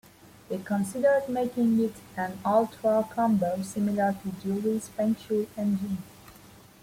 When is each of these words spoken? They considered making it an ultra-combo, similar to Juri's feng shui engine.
They 0.49 0.57
considered 0.57 1.29
making 1.29 1.79
it 1.79 1.93
an 2.17 2.39
ultra-combo, 2.43 3.61
similar 3.61 4.15
to 4.23 4.31
Juri's 4.41 4.87
feng 4.87 5.13
shui 5.15 5.47
engine. 5.55 5.99